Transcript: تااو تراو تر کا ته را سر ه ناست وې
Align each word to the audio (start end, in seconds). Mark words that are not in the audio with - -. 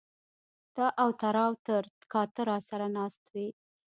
تااو 0.75 1.09
تراو 1.21 1.51
تر 1.65 1.83
کا 2.11 2.21
ته 2.33 2.41
را 2.49 2.57
سر 2.67 2.81
ه 2.85 2.87
ناست 2.97 3.23
وې 3.31 3.47